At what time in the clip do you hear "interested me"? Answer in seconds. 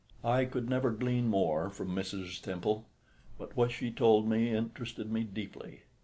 4.51-5.23